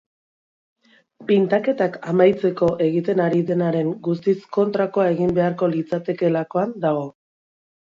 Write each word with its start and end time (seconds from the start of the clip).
Pintaketak 1.31 1.99
amaitzeko 2.13 2.69
egiten 2.87 3.21
ari 3.27 3.43
denaren 3.51 3.93
guztiz 4.09 4.35
kontrakoa 4.59 5.07
egin 5.15 5.39
beharko 5.39 5.73
litzatekeelakoan 5.77 6.77
dago. 6.91 7.09